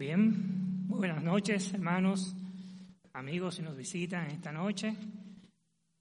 [0.00, 2.34] Bien, muy buenas noches, hermanos,
[3.12, 4.96] amigos si nos visitan esta noche.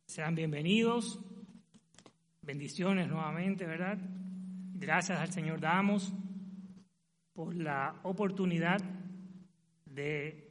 [0.08, 1.20] Sean bienvenidos.
[2.42, 3.98] Bendiciones nuevamente, ¿verdad?
[4.74, 6.14] Gracias al Señor damos
[7.34, 8.80] por la oportunidad
[9.86, 10.50] de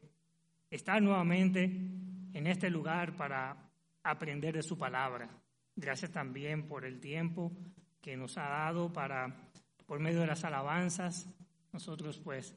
[0.69, 3.71] estar nuevamente en este lugar para
[4.03, 5.27] aprender de su palabra.
[5.75, 7.51] Gracias también por el tiempo
[8.03, 9.35] que nos ha dado para,
[9.87, 11.27] por medio de las alabanzas,
[11.73, 12.55] nosotros pues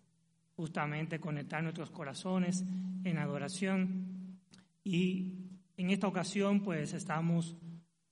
[0.62, 2.64] justamente conectar nuestros corazones
[3.04, 4.38] en adoración.
[4.84, 7.58] Y en esta ocasión pues estamos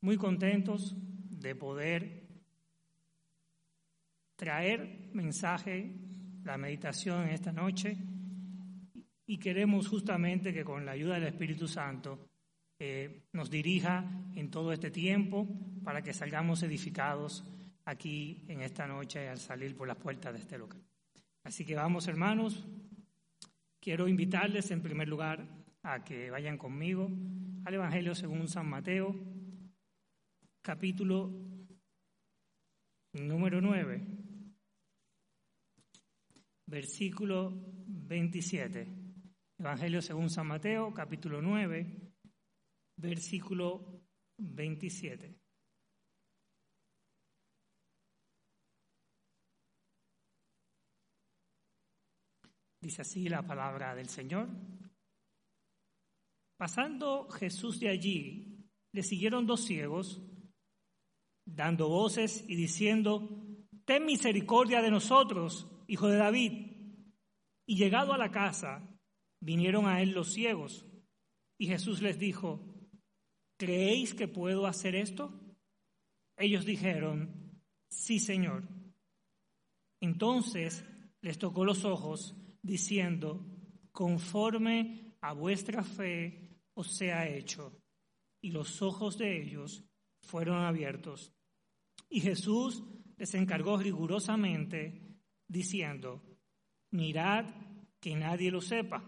[0.02, 0.96] muy contentos
[1.30, 2.24] de poder
[4.36, 5.96] traer mensaje,
[6.44, 7.96] la meditación en esta noche
[9.28, 12.30] y queremos justamente que con la ayuda del Espíritu Santo
[12.80, 15.48] eh, nos dirija en todo este tiempo
[15.84, 17.46] para que salgamos edificados
[17.86, 20.89] aquí en esta noche al salir por las puertas de este local.
[21.50, 22.64] Así que vamos, hermanos.
[23.82, 25.50] Quiero invitarles en primer lugar
[25.82, 27.10] a que vayan conmigo
[27.66, 29.16] al Evangelio según San Mateo,
[30.62, 31.32] capítulo
[33.14, 34.00] número 9,
[36.68, 37.52] versículo
[37.88, 38.88] 27.
[39.58, 42.14] Evangelio según San Mateo, capítulo 9,
[42.96, 44.04] versículo
[44.38, 45.36] 27.
[52.82, 54.48] Dice así la palabra del Señor.
[56.58, 60.22] Pasando Jesús de allí, le siguieron dos ciegos,
[61.46, 63.46] dando voces y diciendo,
[63.86, 66.52] Ten misericordia de nosotros, hijo de David.
[67.66, 68.88] Y llegado a la casa,
[69.42, 70.86] vinieron a él los ciegos.
[71.58, 72.62] Y Jesús les dijo,
[73.58, 75.34] ¿creéis que puedo hacer esto?
[76.38, 78.64] Ellos dijeron, sí, Señor.
[80.02, 80.86] Entonces
[81.22, 83.46] les tocó los ojos diciendo,
[83.92, 87.82] conforme a vuestra fe os sea hecho.
[88.42, 89.84] Y los ojos de ellos
[90.22, 91.34] fueron abiertos.
[92.10, 92.84] Y Jesús
[93.18, 95.18] les encargó rigurosamente,
[95.48, 96.24] diciendo,
[96.92, 97.46] mirad
[98.00, 99.04] que nadie lo sepa.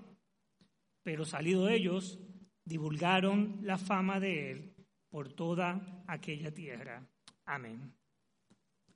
[1.04, 2.20] Pero salido ellos,
[2.66, 4.76] divulgaron la fama de él
[5.10, 7.08] por toda aquella tierra.
[7.46, 7.96] Amén.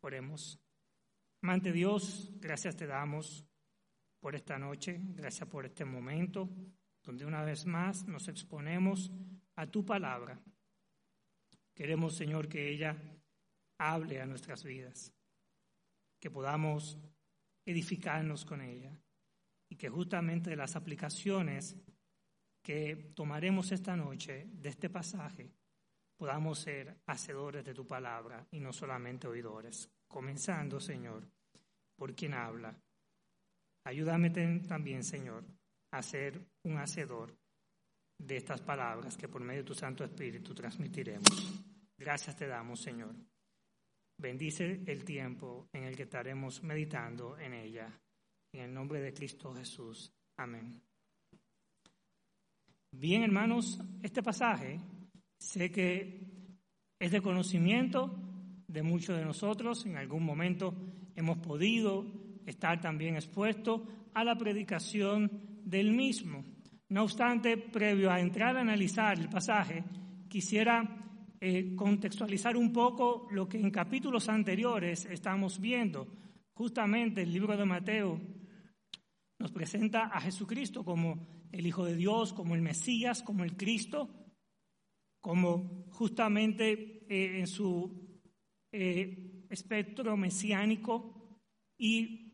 [0.02, 0.60] Oremos.
[1.42, 3.46] Amante Dios, gracias te damos
[4.26, 6.50] por esta noche, gracias por este momento
[7.04, 9.12] donde una vez más nos exponemos
[9.56, 10.42] a tu palabra.
[11.76, 12.98] Queremos, Señor, que ella
[13.78, 15.14] hable a nuestras vidas,
[16.20, 16.98] que podamos
[17.66, 19.00] edificarnos con ella
[19.70, 21.78] y que justamente las aplicaciones
[22.64, 25.54] que tomaremos esta noche de este pasaje
[26.18, 29.88] podamos ser hacedores de tu palabra y no solamente oidores.
[30.08, 31.30] Comenzando, Señor,
[31.96, 32.76] por quien habla
[33.86, 35.46] Ayúdame también, Señor,
[35.92, 37.38] a ser un hacedor
[38.18, 41.64] de estas palabras que por medio de tu Santo Espíritu transmitiremos.
[41.98, 43.16] Gracias te damos, Señor.
[44.18, 47.88] Bendice el tiempo en el que estaremos meditando en ella.
[48.54, 50.12] En el nombre de Cristo Jesús.
[50.38, 50.82] Amén.
[52.92, 54.80] Bien, hermanos, este pasaje
[55.38, 56.26] sé que
[56.98, 58.18] es de conocimiento
[58.68, 59.86] de muchos de nosotros.
[59.86, 60.74] En algún momento
[61.16, 65.30] hemos podido estar también expuesto a la predicación
[65.64, 66.44] del mismo.
[66.90, 69.84] No obstante, previo a entrar a analizar el pasaje,
[70.30, 71.06] quisiera
[71.42, 76.08] eh, contextualizar un poco lo que en capítulos anteriores estamos viendo.
[76.54, 78.22] Justamente el libro de Mateo
[79.40, 84.10] nos presenta a Jesucristo como el Hijo de Dios, como el Mesías, como el Cristo,
[85.22, 88.22] como justamente eh, en su
[88.72, 91.40] eh, espectro mesiánico
[91.78, 92.25] y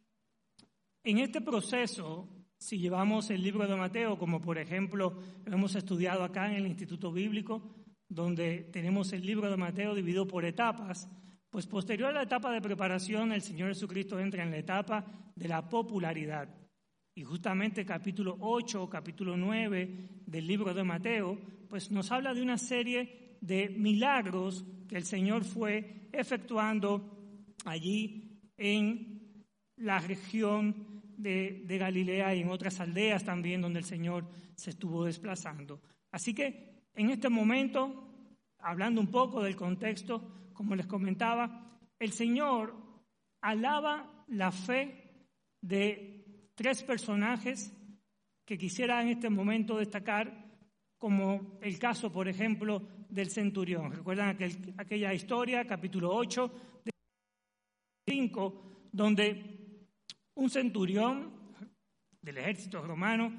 [1.04, 6.24] en este proceso, si llevamos el libro de Mateo, como por ejemplo lo hemos estudiado
[6.24, 7.76] acá en el Instituto Bíblico,
[8.08, 11.10] donde tenemos el libro de Mateo dividido por etapas,
[11.50, 15.48] pues posterior a la etapa de preparación, el Señor Jesucristo entra en la etapa de
[15.48, 16.48] la popularidad.
[17.16, 21.38] Y justamente capítulo 8, capítulo 9 del libro de Mateo,
[21.68, 27.18] pues nos habla de una serie de milagros que el Señor fue efectuando
[27.66, 29.12] allí en
[29.78, 30.91] la región
[31.22, 35.82] de, Galilea y en otras aldeas también donde el Señor se estuvo desplazando.
[36.12, 38.08] Así que en este momento,
[38.60, 42.76] hablando un poco del contexto, como les comentaba, el Señor
[43.42, 45.28] alaba la fe
[45.62, 47.74] de tres personajes
[48.46, 50.50] que quisiera en este momento destacar,
[50.98, 53.92] como el caso, por ejemplo, del centurión.
[53.92, 54.38] ¿Recuerdan
[54.78, 56.52] aquella historia, capítulo 8,
[56.86, 56.92] de
[58.08, 59.61] 5, donde
[60.42, 61.32] un centurión
[62.20, 63.32] del ejército romano,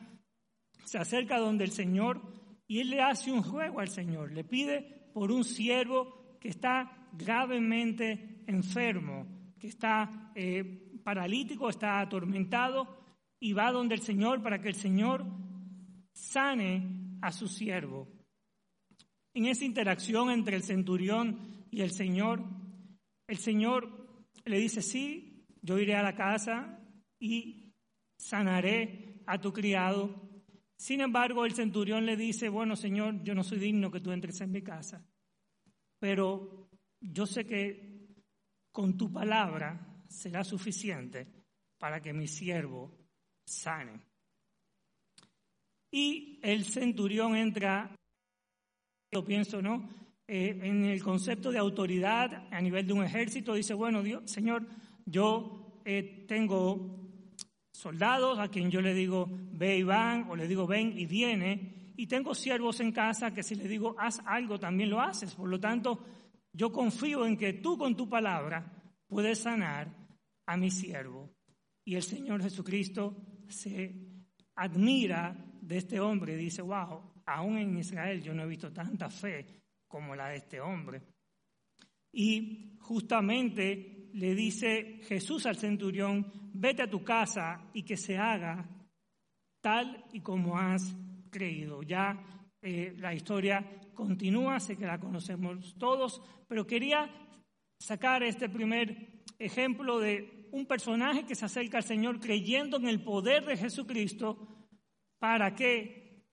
[0.85, 2.23] se acerca donde el Señor
[2.69, 7.09] y él le hace un juego al Señor, le pide por un siervo que está
[7.13, 9.27] gravemente enfermo,
[9.59, 12.99] que está eh, paralítico, está atormentado,
[13.41, 15.27] y va donde el Señor para que el Señor
[16.13, 18.09] sane a su siervo.
[19.35, 22.45] En esa interacción entre el centurión y el Señor,
[23.27, 26.79] el Señor le dice, sí, yo iré a la casa
[27.23, 27.73] y
[28.19, 30.43] sanaré a tu criado.
[30.77, 34.41] Sin embargo, el centurión le dice, bueno, Señor, yo no soy digno que tú entres
[34.41, 35.07] en mi casa,
[36.01, 36.69] pero
[37.01, 38.17] yo sé que
[38.73, 41.29] con tu palabra será suficiente
[41.79, 42.91] para que mi siervo
[43.47, 44.01] sane.
[45.93, 47.95] Y el centurión entra
[49.13, 49.89] yo pienso, ¿no?
[50.27, 54.67] Eh, en el concepto de autoridad a nivel de un ejército, dice, bueno, Dios, Señor,
[55.05, 57.02] yo eh, tengo
[57.83, 61.93] soldados a quien yo le digo, ve y van, o le digo, ven y viene,
[61.97, 65.35] y tengo siervos en casa que si le digo, haz algo, también lo haces.
[65.35, 65.99] Por lo tanto,
[66.53, 68.65] yo confío en que tú con tu palabra
[69.09, 69.89] puedes sanar
[70.47, 71.29] a mi siervo.
[71.85, 73.17] Y el Señor Jesucristo
[73.49, 73.97] se
[74.55, 79.11] admira de este hombre y dice, wow, aún en Israel yo no he visto tanta
[79.11, 79.45] fe
[79.89, 81.03] como la de este hombre.
[82.13, 88.69] Y justamente le dice Jesús al centurión, vete a tu casa y que se haga
[89.61, 90.95] tal y como has
[91.31, 91.83] creído.
[91.83, 92.23] Ya
[92.61, 97.11] eh, la historia continúa, sé que la conocemos todos, pero quería
[97.79, 103.03] sacar este primer ejemplo de un personaje que se acerca al Señor creyendo en el
[103.03, 104.49] poder de Jesucristo
[105.19, 106.25] para que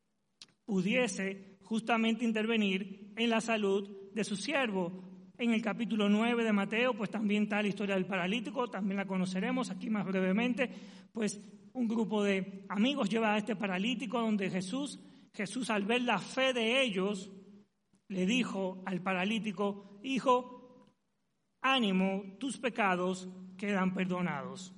[0.65, 5.08] pudiese justamente intervenir en la salud de su siervo.
[5.39, 9.07] En el capítulo 9 de Mateo, pues también está la historia del paralítico, también la
[9.07, 10.69] conoceremos aquí más brevemente,
[11.13, 11.39] pues
[11.71, 14.99] un grupo de amigos lleva a este paralítico donde Jesús,
[15.33, 17.31] Jesús al ver la fe de ellos,
[18.09, 20.91] le dijo al paralítico, hijo,
[21.61, 24.75] ánimo, tus pecados quedan perdonados.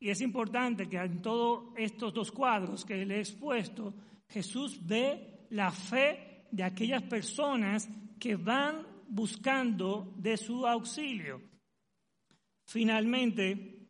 [0.00, 3.94] Y es importante que en todos estos dos cuadros que le he expuesto,
[4.28, 11.42] Jesús ve la fe de aquellas personas que van buscando de su auxilio.
[12.66, 13.86] Finalmente,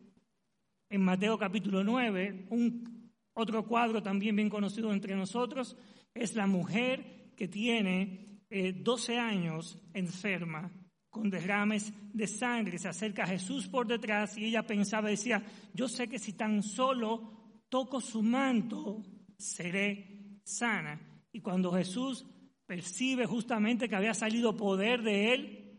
[0.90, 5.76] en Mateo capítulo 9, un otro cuadro también bien conocido entre nosotros
[6.12, 10.70] es la mujer que tiene 12 eh, años enferma
[11.08, 12.78] con derrames de sangre.
[12.78, 15.42] Se acerca a Jesús por detrás y ella pensaba, decía,
[15.72, 19.02] yo sé que si tan solo toco su manto,
[19.38, 21.00] seré sana.
[21.30, 22.26] Y cuando Jesús
[22.66, 25.72] percibe justamente que había salido poder de él,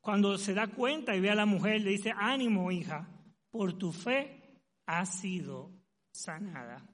[0.00, 3.08] cuando se da cuenta y ve a la mujer, le dice, ánimo hija,
[3.50, 5.72] por tu fe has sido
[6.12, 6.86] sanada.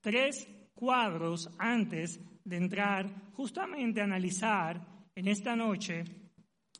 [0.00, 6.04] Tres cuadros antes de entrar justamente a analizar en esta noche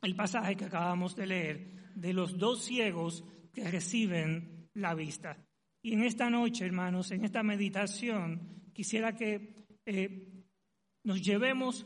[0.03, 5.35] el pasaje que acabamos de leer de los dos ciegos que reciben la vista.
[5.81, 10.43] Y en esta noche, hermanos, en esta meditación, quisiera que eh,
[11.03, 11.85] nos llevemos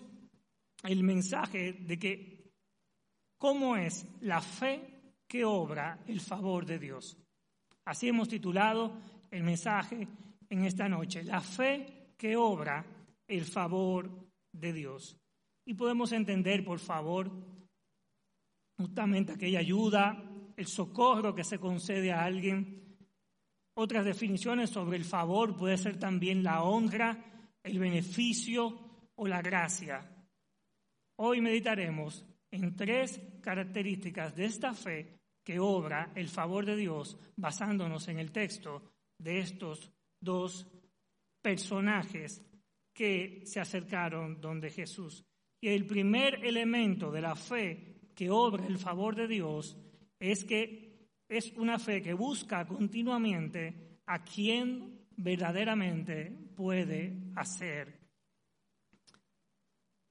[0.83, 2.51] el mensaje de que
[3.37, 7.17] cómo es la fe que obra el favor de Dios.
[7.85, 10.07] Así hemos titulado el mensaje
[10.49, 12.85] en esta noche, la fe que obra
[13.27, 14.09] el favor
[14.51, 15.17] de Dios.
[15.65, 17.31] Y podemos entender, por favor,
[18.77, 20.23] justamente aquella ayuda,
[20.57, 22.81] el socorro que se concede a alguien
[23.73, 27.17] otras definiciones sobre el favor puede ser también la honra,
[27.63, 30.07] el beneficio o la gracia.
[31.17, 38.07] Hoy meditaremos en tres características de esta fe que obra el favor de Dios basándonos
[38.07, 40.67] en el texto de estos dos
[41.41, 42.43] personajes
[42.93, 45.23] que se acercaron donde Jesús.
[45.61, 49.77] Y el primer elemento de la fe que obra el favor de Dios
[50.19, 57.99] es que es una fe que busca continuamente a quien verdaderamente puede hacer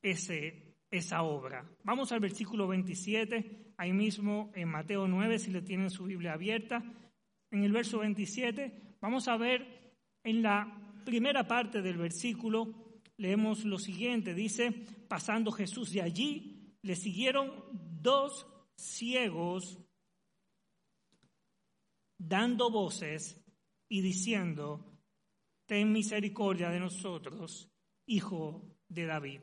[0.02, 1.64] ese, esa obra.
[1.84, 6.82] Vamos al versículo 27, ahí mismo en Mateo 9, si le tienen su Biblia abierta.
[7.52, 13.78] En el verso 27 vamos a ver en la primera parte del versículo, leemos lo
[13.78, 14.72] siguiente, dice,
[15.06, 17.52] pasando Jesús de allí, le siguieron
[18.02, 19.78] dos ciegos
[22.18, 23.40] dando voces
[23.88, 24.89] y diciendo,
[25.70, 27.70] ten misericordia de nosotros,
[28.06, 29.40] hijo de David.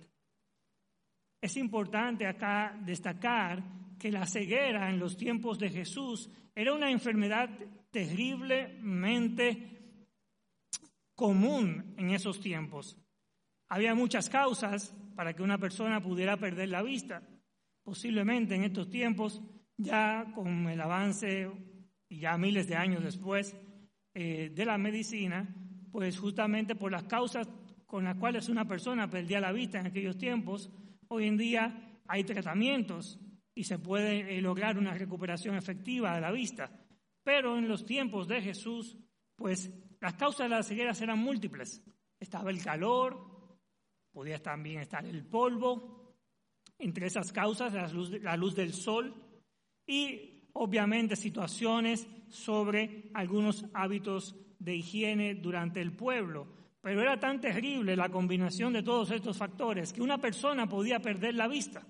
[1.40, 3.64] Es importante acá destacar
[3.98, 7.50] que la ceguera en los tiempos de Jesús era una enfermedad
[7.92, 10.10] terriblemente
[11.16, 12.98] común en esos tiempos.
[13.70, 17.26] Había muchas causas para que una persona pudiera perder la vista.
[17.84, 19.42] Posiblemente en estos tiempos,
[19.78, 21.50] ya con el avance
[22.10, 23.56] y ya miles de años después
[24.14, 27.48] eh, de la medicina, pues justamente por las causas
[27.86, 30.70] con las cuales una persona perdía la vista en aquellos tiempos,
[31.08, 33.20] hoy en día hay tratamientos
[33.56, 36.70] y se puede eh, lograr una recuperación efectiva de la vista.
[37.24, 38.98] Pero en los tiempos de Jesús,
[39.36, 41.84] pues las causas de la ceguera eran múltiples.
[42.20, 43.60] Estaba el calor,
[44.12, 46.16] podía también estar el polvo,
[46.78, 49.14] entre esas causas la luz, la luz del sol
[49.86, 56.48] y obviamente situaciones sobre algunos hábitos de higiene durante el pueblo.
[56.82, 61.36] Pero era tan terrible la combinación de todos estos factores que una persona podía perder
[61.36, 61.86] la vista.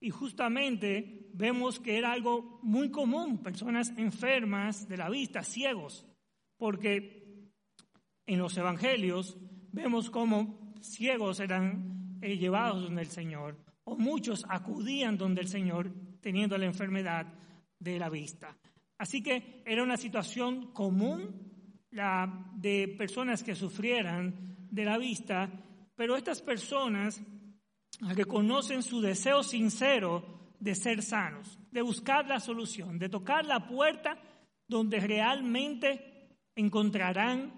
[0.00, 6.06] Y justamente vemos que era algo muy común, personas enfermas de la vista, ciegos,
[6.56, 7.50] porque
[8.26, 9.36] en los evangelios
[9.72, 15.92] vemos cómo ciegos eran eh, llevados donde el Señor, o muchos acudían donde el Señor
[16.20, 17.26] teniendo la enfermedad
[17.78, 18.56] de la vista.
[18.98, 21.51] Así que era una situación común
[21.92, 25.50] la de personas que sufrieran de la vista,
[25.94, 27.22] pero estas personas
[28.00, 34.18] reconocen su deseo sincero de ser sanos, de buscar la solución, de tocar la puerta
[34.68, 37.52] donde realmente encontrarán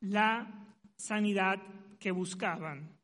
[0.00, 1.60] la sanidad
[1.98, 2.96] que buscaban.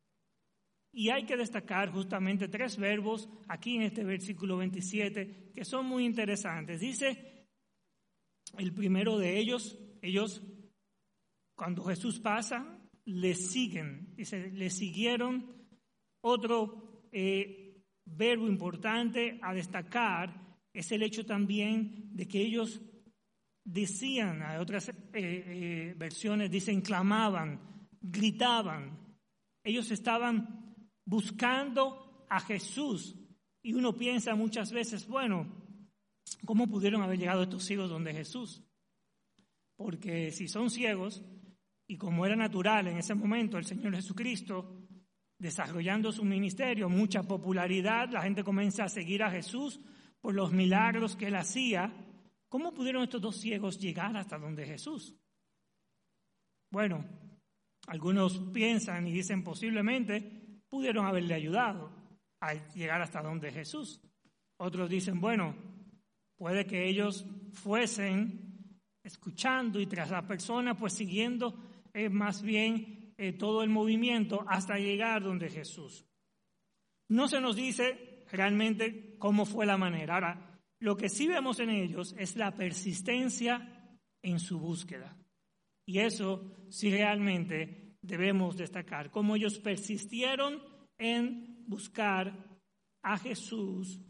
[0.92, 6.04] Y hay que destacar justamente tres verbos aquí en este versículo 27 que son muy
[6.04, 6.80] interesantes.
[6.80, 7.48] Dice
[8.56, 10.42] el primero de ellos, ellos
[11.54, 15.52] cuando Jesús pasa, le siguen, dice, le siguieron.
[16.22, 22.80] Otro eh, verbo importante a destacar es el hecho también de que ellos
[23.64, 29.16] decían, a otras eh, eh, versiones dicen, clamaban, gritaban.
[29.62, 33.16] Ellos estaban buscando a Jesús.
[33.62, 35.46] Y uno piensa muchas veces, bueno,
[36.44, 38.62] ¿cómo pudieron haber llegado estos ciegos donde Jesús?
[39.76, 41.22] Porque si son ciegos,
[41.86, 44.86] y como era natural en ese momento el Señor Jesucristo,
[45.38, 49.80] desarrollando su ministerio, mucha popularidad, la gente comienza a seguir a Jesús
[50.20, 51.92] por los milagros que él hacía.
[52.48, 55.14] ¿Cómo pudieron estos dos ciegos llegar hasta donde Jesús?
[56.70, 57.04] Bueno,
[57.86, 61.92] algunos piensan y dicen posiblemente pudieron haberle ayudado
[62.40, 64.00] a llegar hasta donde Jesús.
[64.56, 65.54] Otros dicen, bueno,
[66.36, 71.73] puede que ellos fuesen escuchando y tras la persona, pues siguiendo
[72.10, 76.04] más bien eh, todo el movimiento hasta llegar donde Jesús.
[77.08, 80.14] No se nos dice realmente cómo fue la manera.
[80.14, 85.16] Ahora, lo que sí vemos en ellos es la persistencia en su búsqueda.
[85.86, 90.62] Y eso sí realmente debemos destacar, cómo ellos persistieron
[90.98, 92.58] en buscar
[93.02, 94.00] a Jesús,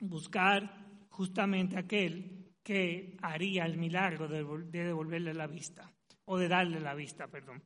[0.00, 4.44] buscar justamente aquel que haría el milagro de,
[4.84, 5.92] devolverle la vista,
[6.28, 7.62] o de darle la vista, perdón.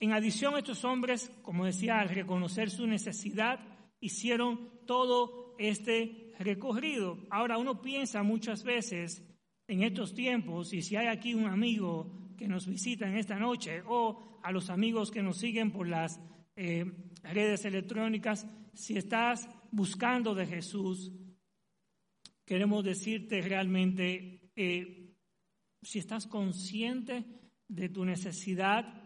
[0.00, 3.60] En adición, estos hombres, como decía, al reconocer su necesidad,
[4.00, 7.18] hicieron todo este recorrido.
[7.30, 9.22] Ahora uno piensa muchas veces
[9.68, 14.40] en estos tiempos, y si hay aquí un amigo que nos visitan esta noche o
[14.42, 16.20] a los amigos que nos siguen por las
[16.56, 16.84] eh,
[17.22, 21.12] redes electrónicas, si estás buscando de Jesús,
[22.44, 25.11] queremos decirte realmente, eh,
[25.82, 27.24] si estás consciente
[27.68, 29.02] de tu necesidad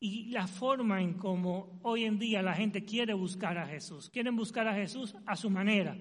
[0.00, 4.10] y la forma en cómo hoy en día la gente quiere buscar a Jesús.
[4.10, 5.96] Quieren buscar a Jesús a su manera.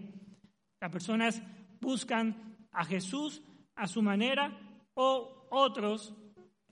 [0.80, 1.42] Las personas
[1.80, 3.44] buscan a Jesús
[3.76, 6.16] a su manera o otros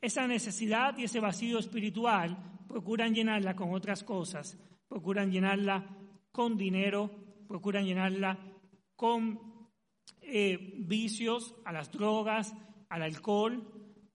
[0.02, 4.58] esa necesidad y ese vacío espiritual procuran llenarla con otras cosas,
[4.88, 5.98] procuran llenarla
[6.32, 7.12] con dinero,
[7.48, 8.40] procuran llenarla
[8.96, 9.40] con
[10.22, 12.56] eh, vicios, a las drogas,
[12.90, 13.66] al alcohol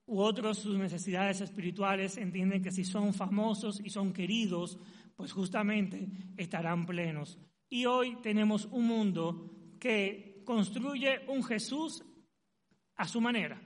[0.07, 4.79] u otros sus necesidades espirituales, entienden que si son famosos y son queridos,
[5.17, 7.39] pues justamente estarán plenos.
[7.69, 9.51] Y hoy tenemos un mundo
[9.81, 12.05] que construye un Jesús
[12.97, 13.61] a su manera,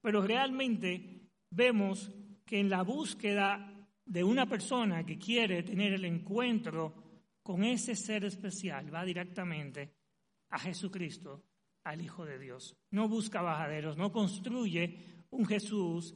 [0.00, 2.10] pero realmente vemos
[2.44, 3.70] que en la búsqueda
[4.04, 7.04] de una persona que quiere tener el encuentro
[7.42, 9.94] con ese ser especial, va directamente
[10.50, 11.44] a Jesucristo,
[11.84, 12.76] al Hijo de Dios.
[12.90, 14.98] No busca bajaderos, no construye
[15.30, 16.14] un Jesús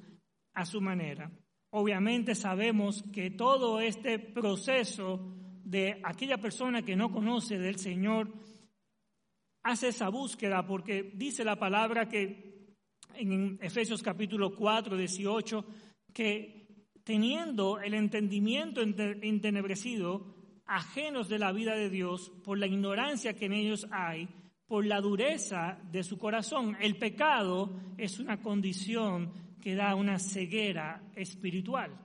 [0.55, 1.31] a su manera.
[1.71, 8.33] Obviamente sabemos que todo este proceso de aquella persona que no conoce del Señor
[9.63, 12.75] hace esa búsqueda porque dice la palabra que
[13.15, 15.67] en Efesios capítulo 4, 18,
[16.15, 20.35] que teniendo el entendimiento entenebrecido,
[20.65, 24.29] ajenos de la vida de Dios, por la ignorancia que en ellos hay,
[24.69, 26.77] por la dureza de su corazón.
[26.79, 31.99] El pecado es una condición que da una ceguera espiritual.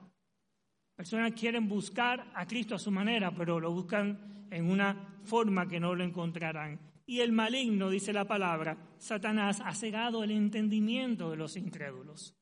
[0.96, 5.78] Personas quieren buscar a Cristo a su manera, pero lo buscan en una forma que
[5.78, 6.80] no lo encontrarán.
[7.06, 12.34] Y el maligno, dice la palabra, Satanás ha cegado el entendimiento de los incrédulos.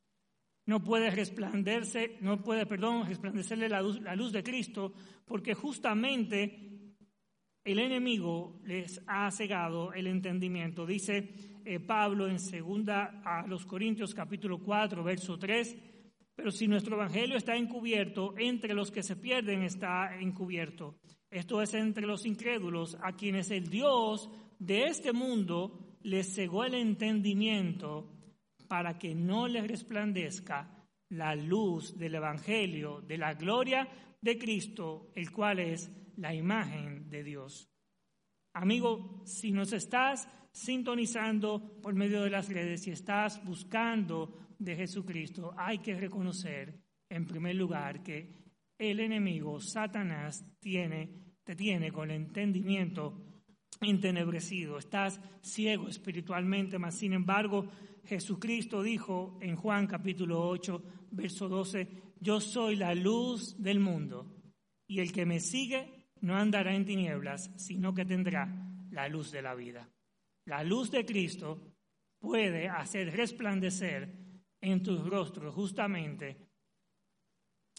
[0.67, 2.37] No puede resplandecerse, no
[3.05, 4.93] resplandecerle la luz de Cristo,
[5.25, 6.72] porque justamente
[7.64, 10.85] el enemigo les ha cegado el entendimiento.
[10.85, 15.76] Dice eh, Pablo en segunda a los Corintios capítulo 4, verso 3,
[16.35, 20.99] pero si nuestro evangelio está encubierto, entre los que se pierden está encubierto.
[21.31, 24.28] Esto es entre los incrédulos, a quienes el Dios
[24.59, 28.11] de este mundo les cegó el entendimiento
[28.66, 30.69] para que no les resplandezca
[31.11, 33.88] la luz del evangelio, de la gloria
[34.21, 35.90] de Cristo, el cual es
[36.23, 37.69] la imagen de Dios.
[38.55, 45.52] Amigo, si nos estás sintonizando por medio de las redes, si estás buscando de Jesucristo,
[45.57, 48.37] hay que reconocer en primer lugar que
[48.79, 53.43] el enemigo, Satanás, tiene, te tiene con el entendimiento
[53.81, 57.67] entenebrecido, estás ciego espiritualmente, mas sin embargo
[58.05, 61.88] Jesucristo dijo en Juan capítulo 8, verso 12,
[62.21, 64.37] yo soy la luz del mundo
[64.87, 68.49] y el que me sigue no andará en tinieblas, sino que tendrá
[68.91, 69.88] la luz de la vida.
[70.47, 71.76] La luz de Cristo
[72.19, 74.12] puede hacer resplandecer
[74.61, 76.49] en tus rostros justamente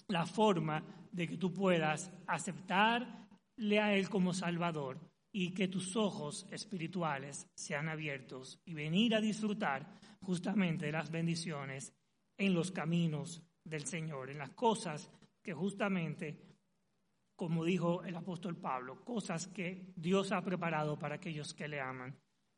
[0.09, 4.99] la forma de que tú puedas aceptarle a Él como Salvador
[5.31, 11.93] y que tus ojos espirituales sean abiertos y venir a disfrutar justamente de las bendiciones
[12.37, 15.09] en los caminos del Señor, en las cosas
[15.41, 16.52] que justamente
[17.35, 22.15] como dijo el apóstol Pablo, cosas que Dios ha preparado para aquellos que le aman,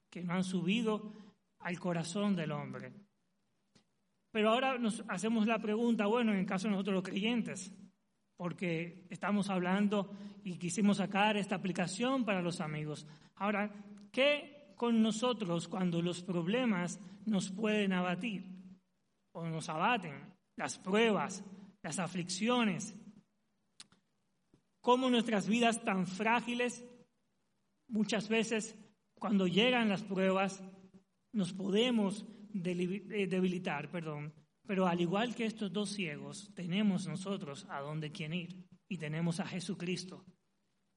[0.10, 1.14] que no han subido
[1.60, 2.94] al corazón del hombre.
[4.32, 7.74] Pero ahora nos hacemos la pregunta, bueno, en el caso de nosotros los creyentes,
[8.36, 10.12] porque estamos hablando
[10.44, 13.08] y quisimos sacar esta aplicación para los amigos.
[13.36, 13.72] Ahora,
[14.12, 18.46] ¿qué con nosotros cuando los problemas nos pueden abatir
[19.32, 20.34] o nos abaten?
[20.58, 21.46] Las pruebas,
[21.82, 22.94] las aflicciones,
[24.86, 26.86] cómo nuestras vidas tan frágiles,
[27.88, 28.78] muchas veces
[29.16, 30.64] cuando llegan las pruebas,
[31.32, 34.32] nos podemos eh, debilitar, perdón.
[34.68, 39.40] Pero al igual que estos dos ciegos, tenemos nosotros a dónde quién ir y tenemos
[39.40, 40.24] a Jesucristo,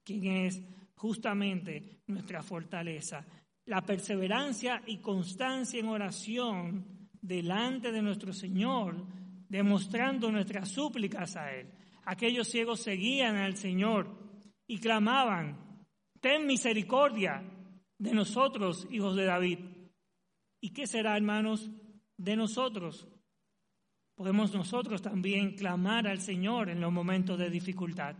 [0.03, 0.61] quien es
[0.93, 3.25] justamente nuestra fortaleza.
[3.65, 9.03] La perseverancia y constancia en oración delante de nuestro Señor,
[9.47, 14.07] demostrando nuestras súplicas a Él aquellos ciegos seguían al Señor
[14.65, 15.85] y clamaban,
[16.19, 17.43] ten misericordia
[17.99, 19.59] de nosotros, hijos de David.
[20.59, 21.69] ¿Y qué será, hermanos,
[22.17, 23.07] de nosotros?
[24.15, 28.15] Podemos nosotros también clamar al Señor en los momentos de dificultad.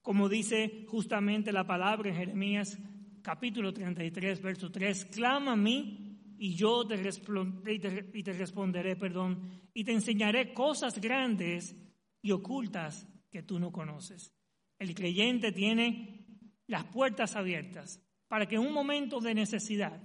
[0.00, 2.78] Como dice justamente la palabra en Jeremías
[3.20, 9.84] capítulo 33, verso 3, clama a mí y yo te, y te responderé, perdón, y
[9.84, 11.76] te enseñaré cosas grandes
[12.24, 14.32] y ocultas que tú no conoces.
[14.78, 16.26] El creyente tiene
[16.66, 20.02] las puertas abiertas para que en un momento de necesidad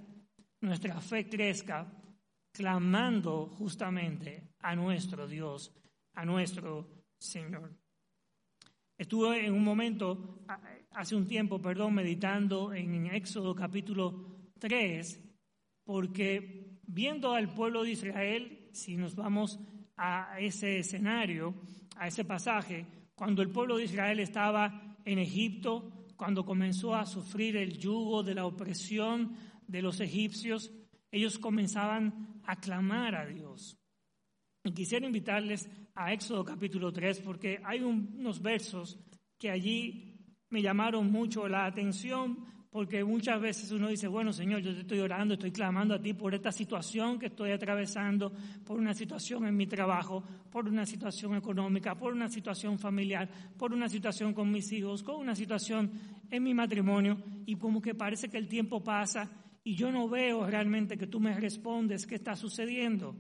[0.60, 1.90] nuestra fe crezca
[2.52, 5.74] clamando justamente a nuestro Dios,
[6.14, 7.74] a nuestro Señor.
[8.98, 10.44] Estuve en un momento,
[10.92, 15.22] hace un tiempo, perdón, meditando en Éxodo capítulo 3,
[15.86, 19.58] porque viendo al pueblo de Israel, si nos vamos
[19.96, 21.56] a ese escenario,
[22.00, 27.58] a ese pasaje, cuando el pueblo de Israel estaba en Egipto, cuando comenzó a sufrir
[27.58, 29.36] el yugo de la opresión
[29.68, 30.72] de los egipcios,
[31.12, 33.78] ellos comenzaban a clamar a Dios.
[34.64, 38.98] Y quisiera invitarles a Éxodo capítulo 3 porque hay unos versos
[39.38, 40.16] que allí
[40.50, 45.00] me llamaron mucho la atención porque muchas veces uno dice, bueno Señor, yo te estoy
[45.00, 48.32] orando, estoy clamando a ti por esta situación que estoy atravesando,
[48.64, 53.28] por una situación en mi trabajo, por una situación económica, por una situación familiar,
[53.58, 55.92] por una situación con mis hijos, con una situación
[56.30, 59.30] en mi matrimonio, y como que parece que el tiempo pasa
[59.64, 63.16] y yo no veo realmente que tú me respondes qué está sucediendo.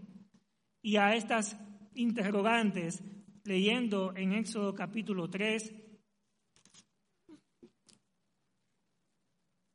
[0.81, 1.57] Y a estas
[1.95, 3.03] interrogantes,
[3.43, 5.88] leyendo en Éxodo capítulo 3,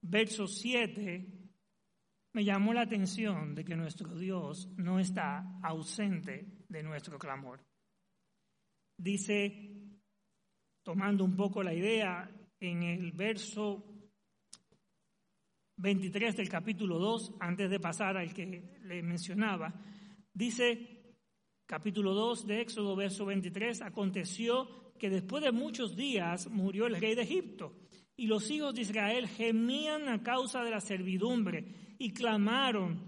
[0.05, 1.27] verso 7,
[2.35, 7.61] me llamó la atención de que nuestro Dios no está ausente de nuestro clamor.
[8.99, 10.01] Dice,
[10.85, 13.85] tomando un poco la idea, en el verso
[15.77, 19.75] 23 del capítulo 2, antes de pasar al que le mencionaba,
[20.33, 21.17] dice
[21.67, 27.15] capítulo 2 de Éxodo, verso 23, aconteció que después de muchos días murió el rey
[27.15, 27.84] de Egipto
[28.17, 33.03] y los hijos de Israel gemían a causa de la servidumbre y clamaron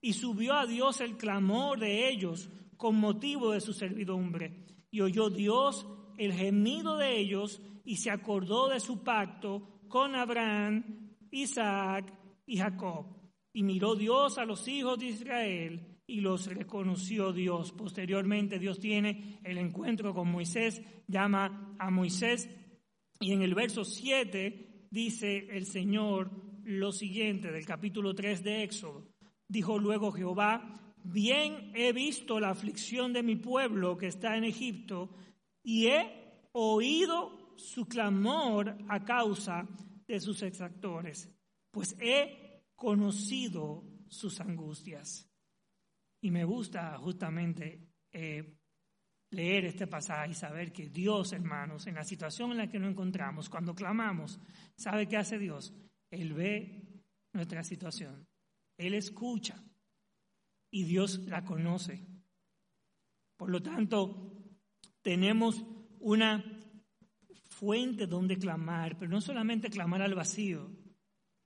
[0.00, 4.66] y subió a Dios el clamor de ellos con motivo de su servidumbre.
[4.90, 5.86] Y oyó Dios
[6.18, 12.12] el gemido de ellos y se acordó de su pacto con Abraham, Isaac
[12.46, 13.06] y Jacob.
[13.52, 17.72] Y miró Dios a los hijos de Israel y los reconoció Dios.
[17.72, 22.48] Posteriormente Dios tiene el encuentro con Moisés, llama a Moisés
[23.20, 26.30] y en el verso 7 dice el Señor
[26.64, 29.06] lo siguiente del capítulo 3 de Éxodo.
[29.46, 35.10] Dijo luego Jehová, bien he visto la aflicción de mi pueblo que está en Egipto
[35.62, 39.68] y he oído su clamor a causa
[40.06, 41.30] de sus exactores,
[41.70, 45.30] pues he conocido sus angustias.
[46.22, 48.59] Y me gusta justamente eh,
[49.30, 52.90] leer este pasaje y saber que Dios, hermanos, en la situación en la que nos
[52.90, 54.40] encontramos, cuando clamamos,
[54.76, 55.72] ¿sabe qué hace Dios?
[56.10, 58.26] Él ve nuestra situación,
[58.76, 59.62] Él escucha
[60.72, 62.06] y Dios la conoce.
[63.36, 64.32] Por lo tanto,
[65.02, 65.64] tenemos
[66.00, 66.44] una
[67.48, 70.70] fuente donde clamar, pero no solamente clamar al vacío.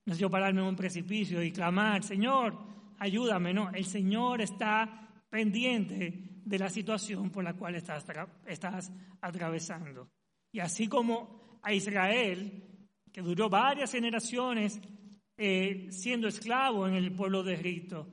[0.05, 2.57] No es yo pararme en un precipicio y clamar, Señor,
[2.99, 8.05] ayúdame, no, el Señor está pendiente de la situación por la cual estás,
[8.45, 10.09] estás atravesando.
[10.53, 14.79] Y así como a Israel, que duró varias generaciones
[15.37, 18.07] eh, siendo esclavo en el pueblo de Egipto,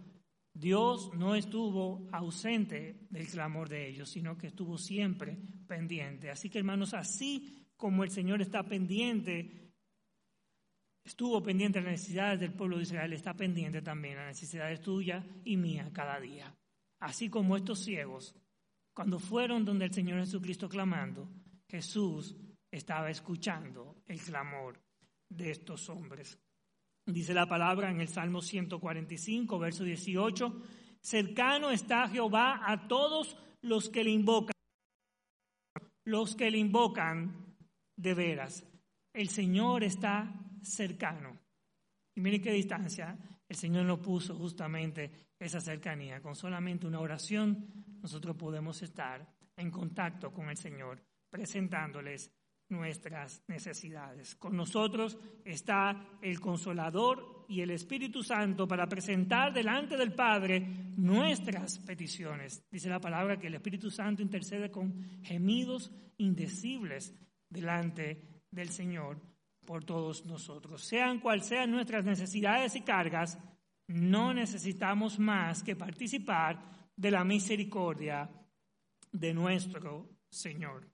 [0.54, 6.30] Dios no estuvo ausente del clamor de ellos, sino que estuvo siempre pendiente.
[6.30, 9.62] Así que hermanos, así como el Señor está pendiente
[11.04, 14.80] estuvo pendiente de las necesidades del pueblo de Israel, está pendiente también de las necesidades
[14.80, 16.54] tuyas y mías cada día.
[17.02, 18.32] Así como estos ciegos,
[18.94, 21.28] cuando fueron donde el Señor Jesucristo clamando,
[21.68, 22.36] Jesús
[22.70, 24.80] estaba escuchando el clamor
[25.28, 26.38] de estos hombres.
[27.04, 30.62] Dice la palabra en el Salmo 145, verso 18,
[31.00, 34.54] cercano está Jehová a todos los que le invocan,
[36.04, 37.56] los que le invocan
[37.96, 38.64] de veras.
[39.12, 41.36] El Señor está cercano.
[42.14, 43.18] Y miren qué distancia
[43.52, 46.20] el Señor nos puso justamente esa cercanía.
[46.20, 47.66] Con solamente una oración
[48.00, 49.26] nosotros podemos estar
[49.56, 52.32] en contacto con el Señor, presentándoles
[52.68, 54.34] nuestras necesidades.
[54.36, 60.60] Con nosotros está el Consolador y el Espíritu Santo para presentar delante del Padre
[60.96, 62.64] nuestras peticiones.
[62.70, 67.14] Dice la palabra que el Espíritu Santo intercede con gemidos indecibles
[67.48, 69.20] delante del Señor
[69.64, 70.82] por todos nosotros.
[70.82, 73.38] Sean cual sean nuestras necesidades y cargas,
[73.92, 78.30] no necesitamos más que participar de la misericordia
[79.10, 80.88] de nuestro Señor.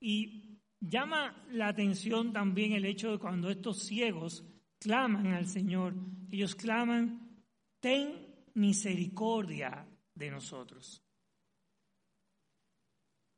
[0.00, 4.44] Y llama la atención también el hecho de cuando estos ciegos
[4.78, 5.94] claman al Señor,
[6.30, 7.42] ellos claman,
[7.80, 11.02] ten misericordia de nosotros.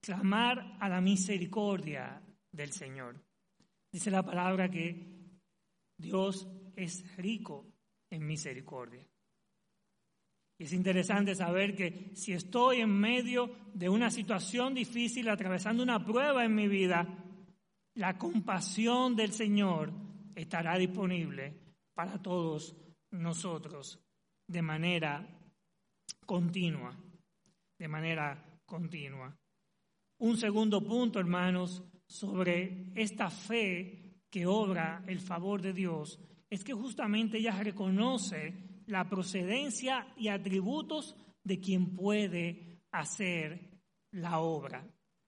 [0.02, 3.22] Clamar a la misericordia del Señor.
[3.92, 5.06] Dice la palabra que
[5.98, 7.69] Dios es rico
[8.10, 9.06] en misericordia.
[10.58, 16.04] Y es interesante saber que si estoy en medio de una situación difícil, atravesando una
[16.04, 17.06] prueba en mi vida,
[17.94, 19.90] la compasión del Señor
[20.34, 21.58] estará disponible
[21.94, 22.76] para todos
[23.12, 23.98] nosotros
[24.46, 25.26] de manera
[26.26, 26.94] continua,
[27.78, 29.34] de manera continua.
[30.18, 36.74] Un segundo punto, hermanos, sobre esta fe que obra el favor de Dios es que
[36.74, 43.70] justamente ella reconoce la procedencia y atributos de quien puede hacer
[44.10, 44.84] la obra.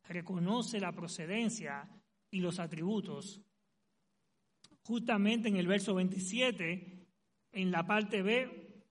[0.08, 1.88] Reconoce la procedencia
[2.30, 3.40] y los atributos.
[4.85, 7.06] Justamente en el verso 27,
[7.52, 8.85] en la parte B,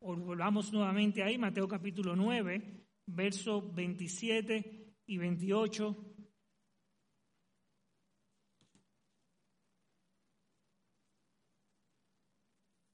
[0.00, 6.11] volvamos nuevamente ahí, Mateo capítulo 9, verso 27 y 28.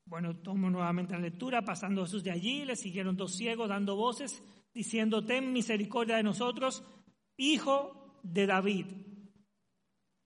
[0.08, 1.62] Bueno, tomo nuevamente la lectura.
[1.62, 4.42] Pasando Jesús de allí, le siguieron dos ciegos dando voces,
[4.72, 6.82] diciendo, ten misericordia de nosotros,
[7.36, 8.86] hijo de David.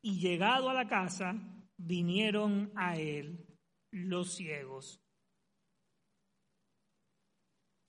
[0.01, 1.35] Y llegado a la casa,
[1.77, 3.45] vinieron a él
[3.91, 5.01] los ciegos.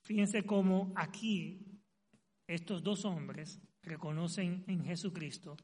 [0.04, 1.80] Fíjense cómo aquí
[2.48, 5.56] estos dos hombres reconocen en Jesucristo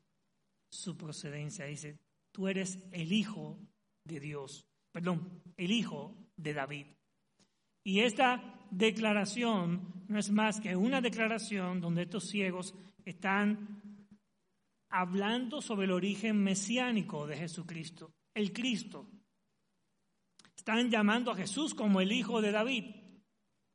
[0.71, 1.65] su procedencia.
[1.65, 1.99] Dice,
[2.33, 3.59] tú eres el Hijo
[4.05, 6.87] de Dios, perdón, el Hijo de David.
[7.85, 12.75] Y esta declaración no es más que una declaración donde estos ciegos
[13.05, 13.81] están
[14.91, 19.07] hablando sobre el origen mesiánico de Jesucristo, el Cristo.
[20.57, 22.85] Están llamando a Jesús como el Hijo de David.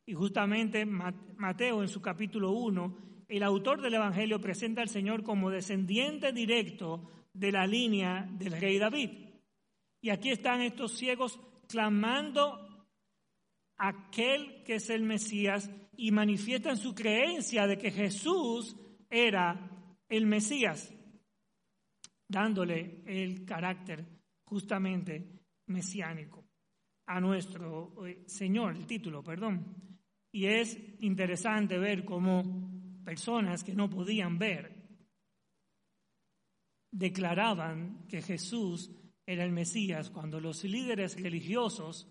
[0.06, 5.50] Y justamente Mateo en su capítulo 1, el autor del Evangelio presenta al Señor como
[5.50, 9.25] descendiente directo de la línea del rey David.
[10.06, 12.86] Y aquí están estos ciegos clamando
[13.76, 18.76] a aquel que es el Mesías y manifiestan su creencia de que Jesús
[19.10, 20.94] era el Mesías,
[22.28, 24.06] dándole el carácter
[24.44, 26.46] justamente mesiánico
[27.06, 29.98] a nuestro eh, Señor, el título, perdón.
[30.30, 34.72] Y es interesante ver cómo personas que no podían ver
[36.92, 38.88] declaraban que Jesús
[39.26, 42.08] era el Mesías cuando los líderes religiosos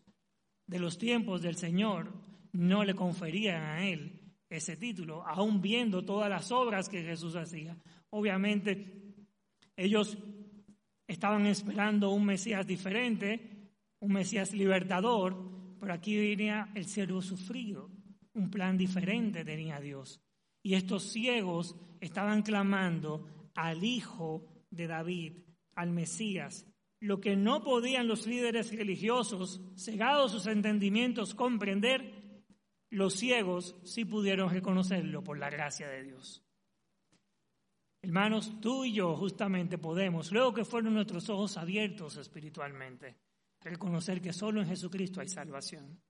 [0.67, 2.13] de los tiempos del Señor
[2.51, 7.77] no le conferían a él ese título, aún viendo todas las obras que Jesús hacía.
[8.11, 9.15] Obviamente,
[9.75, 10.17] ellos
[11.07, 17.89] estaban esperando un Mesías diferente, un Mesías libertador, pero aquí venía el siervo sufrido,
[18.33, 20.21] un plan diferente tenía Dios.
[20.63, 25.33] Y estos ciegos estaban clamando al Hijo de David,
[25.75, 26.65] al Mesías,
[27.05, 32.33] lo que no podían los líderes religiosos, cegados sus entendimientos, comprender,
[32.89, 36.43] los ciegos sí pudieron reconocerlo por la gracia de Dios.
[38.01, 43.15] Hermanos, tú y yo justamente podemos, luego que fueron nuestros ojos abiertos espiritualmente,
[43.61, 46.01] reconocer que solo en Jesucristo hay salvación,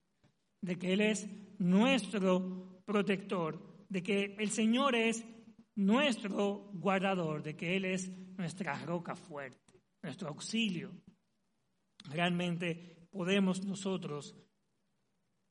[0.62, 1.28] de que Él es
[1.60, 5.26] nuestro protector, de que el Señor es
[5.76, 9.65] nuestro guardador, de que Él es nuestra roca fuerte,
[10.06, 10.92] nuestro auxilio.
[12.10, 14.36] Realmente podemos nosotros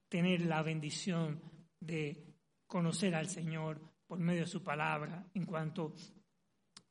[0.09, 1.43] tener la bendición
[1.81, 2.35] de
[2.67, 5.95] conocer al Señor por medio de su palabra en cuanto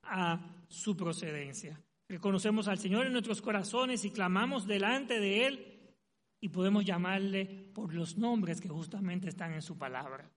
[0.04, 1.82] a su procedencia.
[2.08, 5.96] Reconocemos al Señor en nuestros corazones y clamamos delante de Él
[6.42, 10.30] y podemos llamarle por los nombres que justamente están en su palabra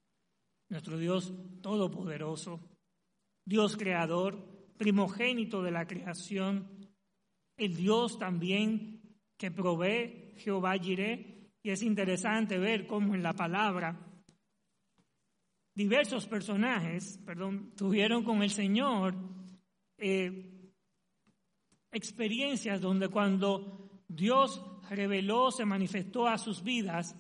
[0.69, 2.61] nuestro Dios todopoderoso,
[3.45, 6.69] Dios creador, primogénito de la creación,
[7.57, 9.01] el Dios también
[9.37, 14.07] que provee, Jehová Jireh, y es interesante ver cómo en la palabra
[15.75, 19.15] diversos personajes, perdón, tuvieron con el Señor
[19.99, 20.73] eh,
[21.93, 27.15] experiencias donde cuando Dios reveló, se manifestó a sus vidas,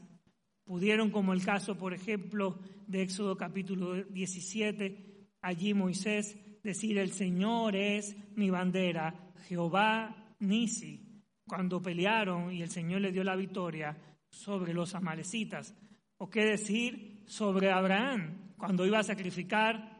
[0.64, 7.76] pudieron, como el caso, por ejemplo, de Éxodo capítulo 17, allí Moisés decir, el Señor
[7.76, 13.96] es mi bandera, Jehová Nisi, cuando pelearon y el Señor le dio la victoria
[14.30, 15.74] sobre los amalecitas.
[16.18, 19.96] O qué decir sobre Abraham, cuando iba a sacrificar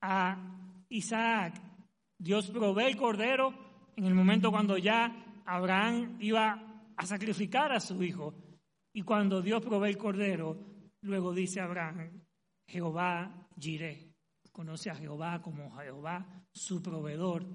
[0.00, 1.60] a Isaac.
[2.18, 3.54] Dios provee el cordero
[3.96, 8.34] en el momento cuando ya Abraham iba a sacrificar a su hijo.
[8.92, 10.58] Y cuando Dios provee el cordero,
[11.02, 12.22] luego dice Abraham,
[12.66, 14.10] Jehová Jireh.
[14.52, 17.46] Conoce a Jehová como Jehová, su proveedor.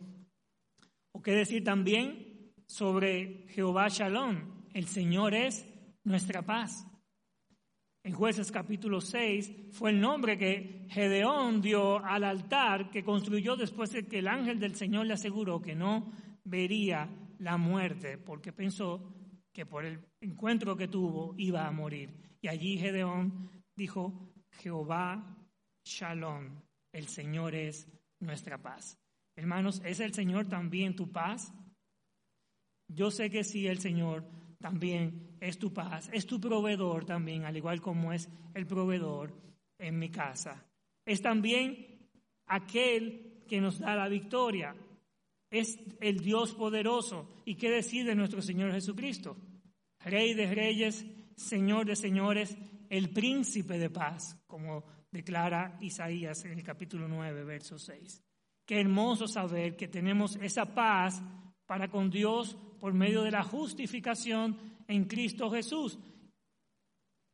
[1.11, 2.24] O qué decir también
[2.65, 4.65] sobre Jehová Shalom.
[4.73, 5.65] El Señor es
[6.03, 6.85] nuestra paz.
[8.03, 13.91] En jueces capítulo 6 fue el nombre que Gedeón dio al altar que construyó después
[13.91, 16.11] de que el ángel del Señor le aseguró que no
[16.43, 19.11] vería la muerte porque pensó
[19.51, 22.13] que por el encuentro que tuvo iba a morir.
[22.41, 25.35] Y allí Gedeón dijo, Jehová
[25.83, 27.87] Shalom, el Señor es
[28.19, 28.99] nuestra paz.
[29.35, 31.51] Hermanos, ¿es el Señor también tu paz?
[32.87, 34.23] Yo sé que sí, el Señor
[34.59, 39.33] también es tu paz, es tu proveedor también, al igual como es el proveedor
[39.77, 40.65] en mi casa.
[41.05, 42.09] Es también
[42.47, 44.75] aquel que nos da la victoria.
[45.49, 47.41] Es el Dios poderoso.
[47.45, 49.37] ¿Y qué decide nuestro Señor Jesucristo?
[49.99, 52.57] Rey de reyes, Señor de señores,
[52.89, 58.21] el príncipe de paz, como declara Isaías en el capítulo 9, verso 6.
[58.65, 61.21] Qué hermoso saber que tenemos esa paz
[61.65, 65.97] para con Dios por medio de la justificación en Cristo Jesús.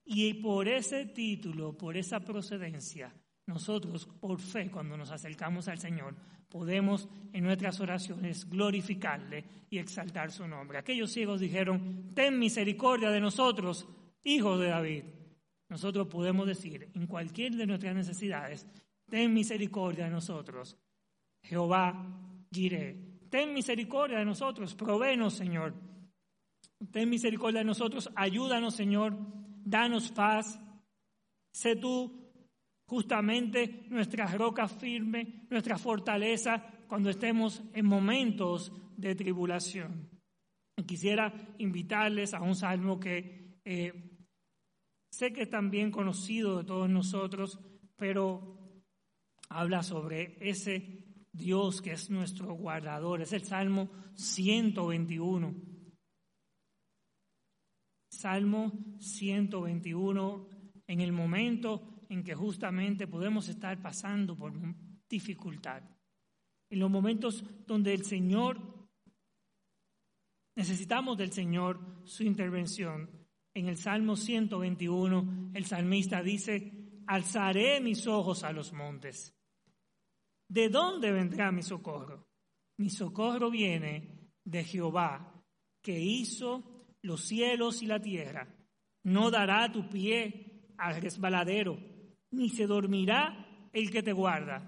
[0.06, 3.14] Y por ese título, por esa procedencia,
[3.48, 6.16] nosotros por fe, cuando nos acercamos al Señor,
[6.50, 10.78] podemos en nuestras oraciones glorificarle y exaltar su nombre.
[10.78, 13.88] Aquellos ciegos dijeron, ten misericordia de nosotros,
[14.24, 15.04] hijos de David.
[15.70, 18.68] Nosotros podemos decir, en cualquier de nuestras necesidades,
[19.10, 20.78] ten misericordia de nosotros.
[21.44, 22.06] Jehová,
[22.50, 25.74] diré, ten misericordia de nosotros, provéenos, Señor.
[26.92, 29.16] Ten misericordia de nosotros, ayúdanos, Señor,
[29.64, 30.60] danos paz.
[31.54, 32.22] Sé tú
[32.86, 40.10] justamente nuestra roca firme, nuestra fortaleza cuando estemos en momentos de tribulación.
[40.86, 43.94] quisiera invitarles a un salmo que eh,
[45.10, 47.60] sé que es también conocido de todos nosotros,
[47.96, 48.58] pero
[49.48, 51.01] habla sobre ese
[51.32, 53.22] Dios que es nuestro guardador.
[53.22, 55.56] Es el Salmo 121.
[58.10, 60.48] Salmo 121,
[60.86, 64.54] en el momento en que justamente podemos estar pasando por
[65.10, 65.82] dificultad.
[66.70, 68.90] En los momentos donde el Señor,
[70.56, 73.10] necesitamos del Señor su intervención.
[73.54, 79.34] En el Salmo 121, el salmista dice, alzaré mis ojos a los montes.
[80.52, 82.28] ¿De dónde vendrá mi socorro?
[82.78, 85.42] Mi socorro viene de Jehová,
[85.82, 88.54] que hizo los cielos y la tierra.
[89.06, 91.78] No dará tu pie al resbaladero
[92.32, 94.62] ni se dormirá el que te guarda.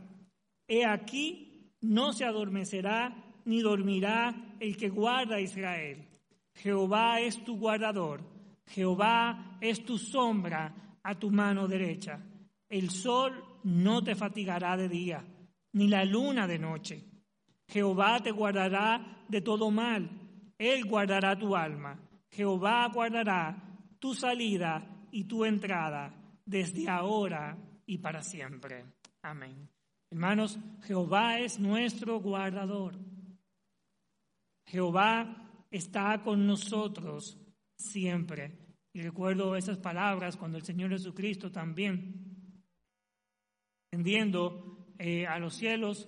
[0.69, 6.07] He aquí, no se adormecerá ni dormirá el que guarda a Israel.
[6.55, 8.23] Jehová es tu guardador,
[8.67, 12.23] Jehová es tu sombra a tu mano derecha.
[12.69, 13.33] El sol
[13.65, 15.25] no te fatigará de día,
[15.73, 17.03] ni la luna de noche.
[17.67, 20.09] Jehová te guardará de todo mal,
[20.57, 21.99] Él guardará tu alma.
[22.29, 26.13] Jehová guardará tu salida y tu entrada
[26.45, 28.85] desde ahora y para siempre.
[29.21, 29.69] Amén.
[30.09, 32.99] Hermanos, Jehová es nuestro guardador.
[34.65, 37.39] Jehová está con nosotros
[37.75, 38.59] siempre.
[38.93, 42.63] Y recuerdo esas palabras cuando el Señor Jesucristo también,
[43.89, 46.07] tendiendo eh, a los cielos,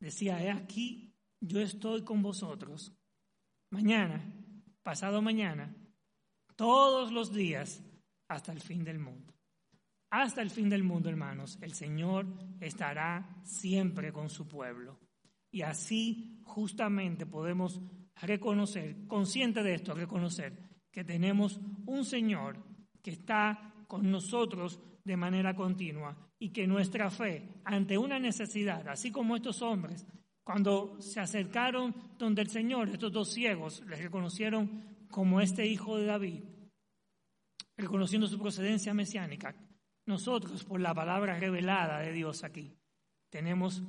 [0.00, 2.94] decía, he aquí, yo estoy con vosotros.
[3.70, 4.32] Mañana,
[4.82, 5.74] pasado mañana,
[6.56, 7.82] todos los días,
[8.28, 9.38] hasta el fin del mundo
[10.10, 12.26] hasta el fin del mundo, hermanos, el Señor
[12.60, 14.98] estará siempre con su pueblo.
[15.50, 17.80] Y así justamente podemos
[18.22, 22.64] reconocer, consciente de esto, reconocer que tenemos un Señor
[23.02, 29.10] que está con nosotros de manera continua y que nuestra fe ante una necesidad, así
[29.10, 30.06] como estos hombres,
[30.44, 36.06] cuando se acercaron donde el Señor, estos dos ciegos, les reconocieron como este hijo de
[36.06, 36.42] David,
[37.76, 39.54] reconociendo su procedencia mesiánica,
[40.06, 42.72] nosotros, por la palabra revelada de Dios aquí,
[43.30, 43.82] tenemos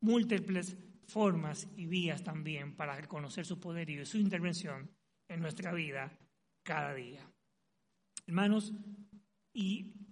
[0.00, 4.90] múltiples formas y vías también para reconocer su poder y su intervención
[5.28, 6.18] en nuestra vida
[6.62, 7.20] cada día.
[8.26, 8.72] Hermanos,
[9.52, 10.03] y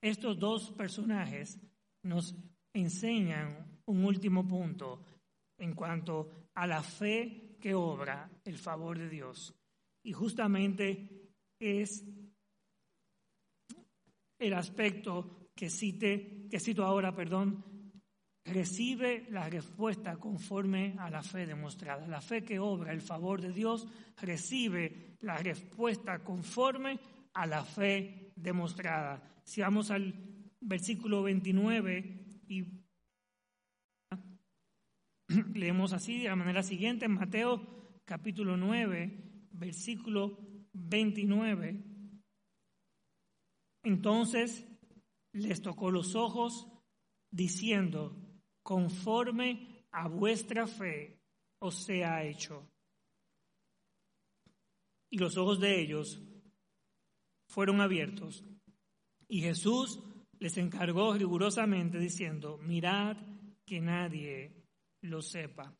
[0.00, 1.58] estos dos personajes
[2.02, 2.34] nos
[2.72, 5.04] enseñan un último punto
[5.58, 9.54] en cuanto a la fe que obra el favor de Dios.
[10.04, 12.04] Y justamente es
[14.38, 17.64] el aspecto que, cite, que cito ahora, perdón,
[18.44, 22.06] recibe la respuesta conforme a la fe demostrada.
[22.06, 26.98] La fe que obra el favor de Dios recibe la respuesta conforme
[27.34, 29.40] a la fe demostrada.
[29.44, 30.14] Si vamos al
[30.60, 32.64] versículo 29 y
[35.54, 40.38] leemos así de la manera siguiente, en Mateo capítulo 9, versículo
[40.72, 41.84] 29.
[43.84, 44.66] Entonces
[45.32, 46.66] les tocó los ojos,
[47.30, 48.16] diciendo,
[48.62, 51.20] conforme a vuestra fe
[51.60, 52.70] os sea hecho.
[55.10, 56.22] Y los ojos de ellos
[57.48, 58.44] fueron abiertos.
[59.26, 60.00] Y Jesús
[60.38, 63.16] les encargó rigurosamente diciendo, mirad
[63.64, 64.64] que nadie
[65.02, 65.74] lo sepa.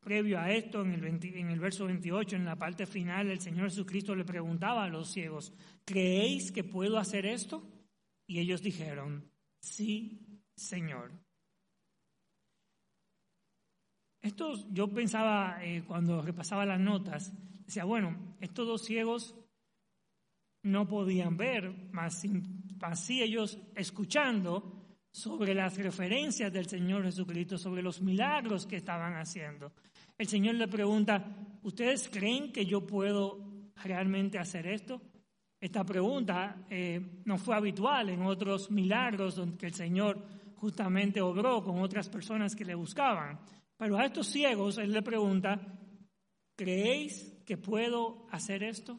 [0.00, 3.70] Previo a esto, en el, en el verso 28, en la parte final, el Señor
[3.70, 5.52] Jesucristo le preguntaba a los ciegos,
[5.84, 7.62] ¿creéis que puedo hacer esto?
[8.26, 11.10] Y ellos dijeron, sí, Señor.
[14.20, 17.32] Esto yo pensaba eh, cuando repasaba las notas,
[17.66, 19.34] decía, bueno, estos dos ciegos
[20.64, 22.22] no podían ver, más
[22.82, 29.72] así ellos escuchando sobre las referencias del Señor Jesucristo, sobre los milagros que estaban haciendo.
[30.18, 31.24] El Señor le pregunta,
[31.62, 35.00] ¿ustedes creen que yo puedo realmente hacer esto?
[35.60, 40.22] Esta pregunta eh, no fue habitual en otros milagros donde el Señor
[40.56, 43.38] justamente obró con otras personas que le buscaban.
[43.76, 45.60] Pero a estos ciegos él le pregunta,
[46.56, 48.98] ¿creéis que puedo hacer esto?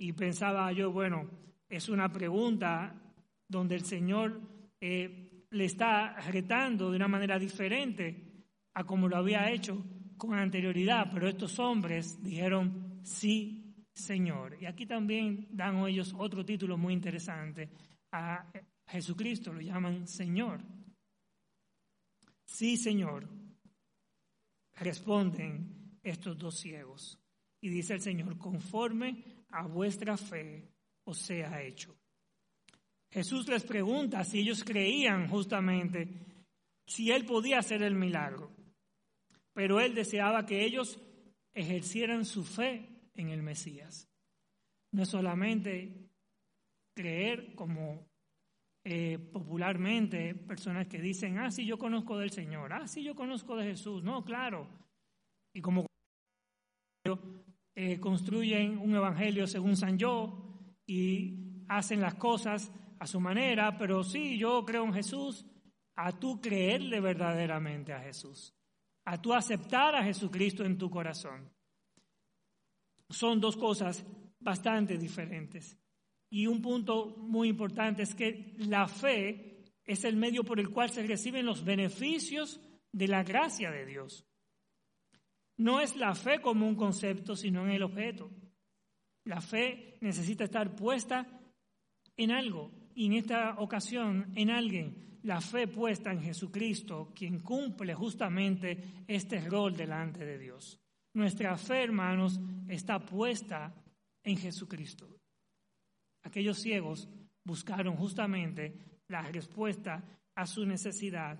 [0.00, 1.28] Y pensaba yo, bueno,
[1.68, 2.98] es una pregunta
[3.46, 4.40] donde el Señor
[4.80, 9.84] eh, le está retando de una manera diferente a como lo había hecho
[10.16, 14.56] con anterioridad, pero estos hombres dijeron, sí, Señor.
[14.58, 17.68] Y aquí también dan ellos otro título muy interesante
[18.10, 18.50] a
[18.86, 20.62] Jesucristo, lo llaman Señor.
[22.46, 23.28] Sí, Señor,
[24.76, 27.18] responden estos dos ciegos.
[27.60, 30.68] Y dice el Señor, conforme a vuestra fe
[31.04, 31.96] os sea hecho.
[33.10, 36.08] Jesús les pregunta si ellos creían justamente
[36.86, 38.50] si Él podía hacer el milagro.
[39.52, 41.00] Pero Él deseaba que ellos
[41.54, 44.08] ejercieran su fe en el Mesías.
[44.92, 46.10] No es solamente
[46.96, 48.06] creer como
[48.84, 53.56] eh, popularmente personas que dicen, ah, sí, yo conozco del Señor, ah, sí, yo conozco
[53.56, 54.02] de Jesús.
[54.02, 54.68] No, claro.
[55.54, 55.86] Y como
[57.74, 64.02] eh, construyen un evangelio según San Yo y hacen las cosas a su manera, pero
[64.04, 65.46] sí, yo creo en Jesús,
[65.96, 68.54] a tú creerle verdaderamente a Jesús,
[69.04, 71.50] a tú aceptar a Jesucristo en tu corazón.
[73.08, 74.04] Son dos cosas
[74.38, 75.76] bastante diferentes.
[76.30, 80.90] Y un punto muy importante es que la fe es el medio por el cual
[80.90, 82.60] se reciben los beneficios
[82.92, 84.26] de la gracia de Dios.
[85.60, 88.30] No es la fe como un concepto, sino en el objeto.
[89.24, 91.26] La fe necesita estar puesta
[92.16, 95.18] en algo, y en esta ocasión en alguien.
[95.22, 100.80] La fe puesta en Jesucristo, quien cumple justamente este rol delante de Dios.
[101.12, 103.74] Nuestra fe, hermanos, está puesta
[104.24, 105.14] en Jesucristo.
[106.22, 107.06] Aquellos ciegos
[107.44, 110.02] buscaron justamente la respuesta
[110.34, 111.38] a su necesidad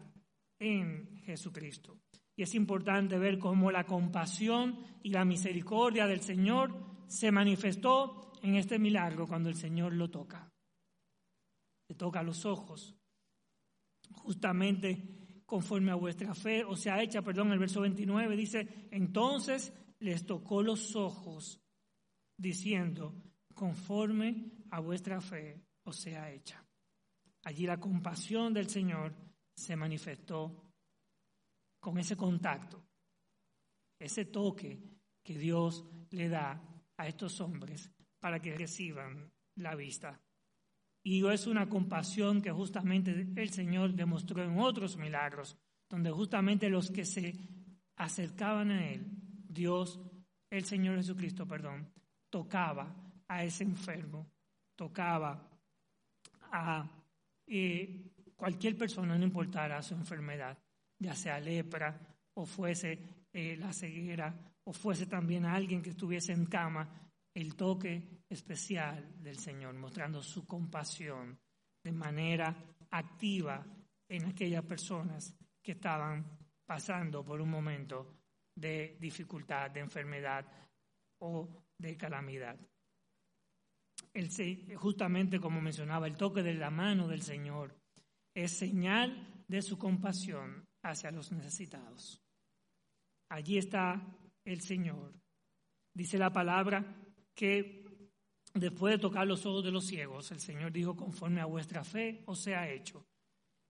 [0.59, 1.99] en Jesucristo.
[2.41, 6.75] Y es importante ver cómo la compasión y la misericordia del Señor
[7.07, 10.51] se manifestó en este milagro cuando el Señor lo toca.
[11.87, 12.97] Le toca los ojos,
[14.23, 20.25] justamente conforme a vuestra fe, o sea, hecha, perdón, el verso 29 dice, entonces les
[20.25, 21.61] tocó los ojos,
[22.39, 23.23] diciendo,
[23.53, 26.65] conforme a vuestra fe o sea hecha.
[27.45, 29.15] Allí la compasión del Señor
[29.55, 30.70] se manifestó
[31.81, 32.85] con ese contacto,
[33.99, 34.79] ese toque
[35.23, 36.63] que Dios le da
[36.97, 40.21] a estos hombres para que reciban la vista.
[41.03, 45.57] Y es una compasión que justamente el Señor demostró en otros milagros,
[45.89, 47.35] donde justamente los que se
[47.97, 49.07] acercaban a Él,
[49.49, 49.99] Dios,
[50.51, 51.91] el Señor Jesucristo, perdón,
[52.29, 52.95] tocaba
[53.27, 54.31] a ese enfermo
[54.81, 55.47] tocaba
[56.53, 56.89] a
[57.47, 60.57] eh, cualquier persona, no importara su enfermedad,
[61.01, 61.99] ya sea lepra
[62.35, 64.35] o fuese eh, la ceguera
[64.65, 66.89] o fuese también alguien que estuviese en cama,
[67.35, 71.39] el toque especial del Señor, mostrando su compasión
[71.83, 72.55] de manera
[72.91, 73.65] activa
[74.09, 78.21] en aquellas personas que estaban pasando por un momento
[78.55, 80.45] de dificultad, de enfermedad
[81.23, 82.59] o de calamidad.
[84.77, 87.75] Justamente como mencionaba, el toque de la mano del Señor
[88.35, 92.21] es señal de su compasión hacia los necesitados.
[93.29, 94.03] Allí está
[94.45, 95.15] el Señor.
[95.95, 96.85] Dice la palabra
[97.35, 97.85] que
[98.55, 102.23] después de tocar los ojos de los ciegos, el Señor dijo, conforme a vuestra fe
[102.27, 103.07] os sea hecho.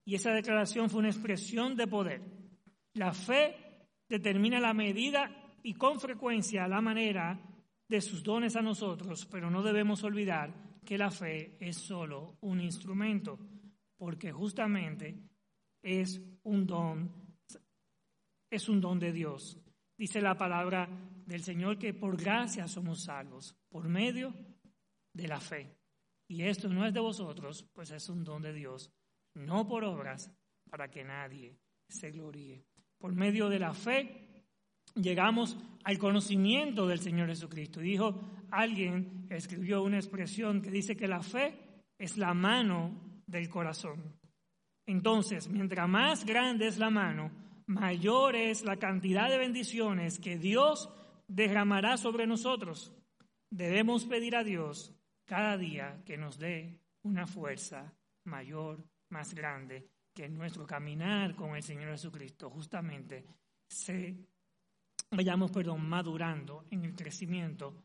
[0.04, 2.22] Y esa declaración fue una expresión de poder.
[2.94, 7.38] La fe determina la medida y con frecuencia la manera
[7.88, 12.60] de sus dones a nosotros, pero no debemos olvidar que la fe es solo un
[12.60, 13.38] instrumento,
[13.96, 15.29] porque justamente
[15.82, 17.10] es un don,
[18.50, 19.58] es un don de Dios.
[19.96, 20.88] Dice la palabra
[21.26, 24.34] del Señor que por gracia somos salvos, por medio
[25.12, 25.76] de la fe.
[26.28, 28.92] Y esto no es de vosotros, pues es un don de Dios,
[29.34, 30.32] no por obras,
[30.70, 31.58] para que nadie
[31.88, 32.64] se gloríe.
[32.98, 34.44] Por medio de la fe
[34.94, 37.80] llegamos al conocimiento del Señor Jesucristo.
[37.80, 38.20] Dijo
[38.50, 44.19] alguien, escribió una expresión que dice que la fe es la mano del corazón.
[44.90, 47.30] Entonces, mientras más grande es la mano,
[47.66, 50.90] mayor es la cantidad de bendiciones que Dios
[51.28, 52.92] derramará sobre nosotros.
[53.50, 54.92] Debemos pedir a Dios
[55.26, 61.62] cada día que nos dé una fuerza mayor, más grande, que nuestro caminar con el
[61.62, 63.24] Señor Jesucristo justamente
[63.68, 64.16] se
[65.08, 67.84] vayamos, perdón, madurando en el crecimiento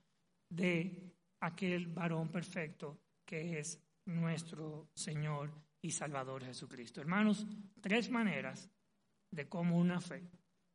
[0.49, 6.99] de aquel varón perfecto que es nuestro Señor y Salvador Jesucristo.
[6.99, 7.45] Hermanos,
[7.79, 8.67] tres maneras
[9.31, 10.27] de cómo una fe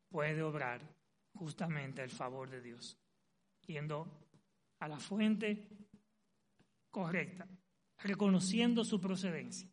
[0.08, 0.80] puede obrar
[1.34, 2.96] justamente el favor de Dios,
[3.66, 4.28] yendo
[4.78, 5.66] a la fuente
[6.92, 7.48] correcta,
[7.98, 9.68] reconociendo su procedencia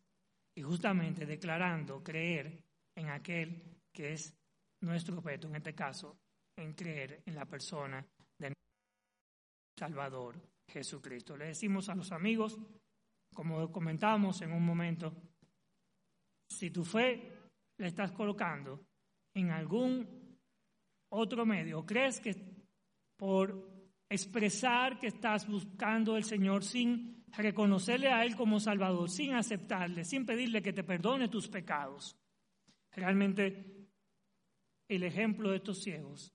[0.56, 2.60] y justamente declarando creer
[2.96, 4.34] en aquel que es
[4.82, 6.18] nuestro objeto, en este caso,
[6.56, 8.04] en creer en la persona
[8.40, 8.52] de
[9.78, 10.34] Salvador
[10.68, 11.36] Jesucristo.
[11.36, 12.58] Le decimos a los amigos,
[13.32, 15.27] como comentábamos en un momento,
[16.48, 17.32] si tu fe
[17.78, 18.86] la estás colocando
[19.34, 20.38] en algún
[21.10, 22.34] otro medio, crees que
[23.16, 23.78] por
[24.08, 30.24] expresar que estás buscando al Señor sin reconocerle a Él como Salvador, sin aceptarle, sin
[30.24, 32.16] pedirle que te perdone tus pecados,
[32.92, 33.88] realmente
[34.88, 36.32] el ejemplo de estos ciegos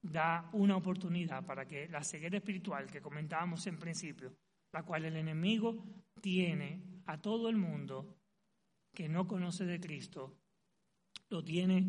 [0.00, 4.34] da una oportunidad para que la ceguera espiritual que comentábamos en principio,
[4.72, 5.84] la cual el enemigo
[6.20, 8.21] tiene a todo el mundo
[8.94, 10.38] que no conoce de Cristo,
[11.28, 11.86] lo tiene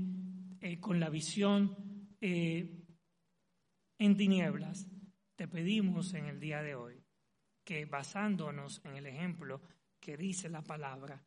[0.61, 2.83] eh, con la visión eh,
[3.99, 4.87] en tinieblas,
[5.35, 7.03] te pedimos en el día de hoy
[7.63, 9.61] que basándonos en el ejemplo
[9.99, 11.25] que dice la palabra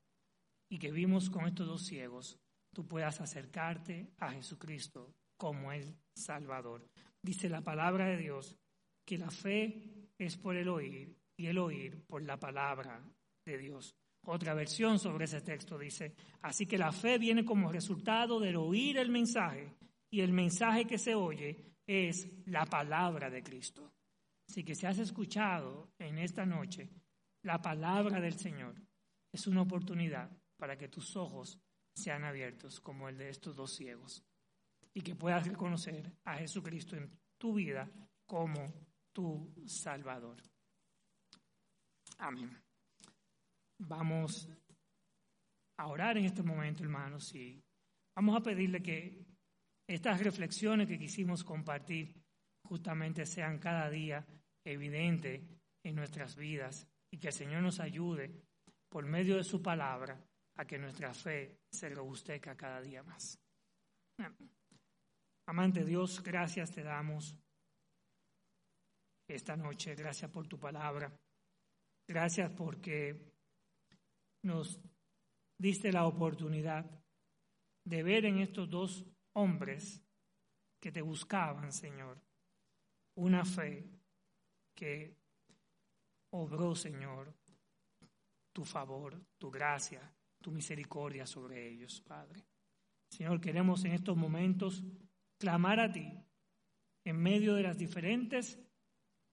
[0.69, 2.39] y que vimos con estos dos ciegos,
[2.73, 6.89] tú puedas acercarte a Jesucristo como el Salvador.
[7.23, 8.57] Dice la palabra de Dios
[9.05, 13.03] que la fe es por el oír y el oír por la palabra
[13.45, 13.97] de Dios.
[14.27, 18.99] Otra versión sobre ese texto dice, así que la fe viene como resultado del oír
[18.99, 19.77] el mensaje
[20.11, 23.93] y el mensaje que se oye es la palabra de Cristo.
[24.49, 26.91] Así que si has escuchado en esta noche
[27.43, 28.75] la palabra del Señor,
[29.33, 31.61] es una oportunidad para que tus ojos
[31.95, 34.25] sean abiertos como el de estos dos ciegos
[34.93, 37.89] y que puedas reconocer a Jesucristo en tu vida
[38.25, 38.73] como
[39.13, 40.43] tu Salvador.
[42.19, 42.66] Amén.
[43.79, 44.49] Vamos
[45.79, 47.63] a orar en este momento, hermanos, y
[48.15, 49.27] vamos a pedirle que
[49.89, 52.15] estas reflexiones que quisimos compartir
[52.65, 54.27] justamente sean cada día
[54.65, 55.43] evidentes
[55.85, 58.43] en nuestras vidas y que el Señor nos ayude
[58.89, 60.19] por medio de su palabra
[60.57, 63.39] a que nuestra fe se robustezca cada día más.
[65.47, 67.37] Amante Dios, gracias te damos
[69.29, 71.13] esta noche, gracias por tu palabra,
[72.09, 73.36] gracias porque
[74.43, 74.81] nos
[75.59, 76.91] diste la oportunidad
[77.85, 80.03] de ver en estos dos hombres
[80.81, 82.21] que te buscaban, Señor,
[83.17, 83.89] una fe
[84.75, 85.17] que
[86.31, 87.35] obró, Señor,
[88.53, 90.13] tu favor, tu gracia,
[90.43, 92.45] tu misericordia sobre ellos, Padre.
[93.09, 94.83] Señor, queremos en estos momentos
[95.39, 96.13] clamar a ti
[97.05, 98.59] en medio de las diferentes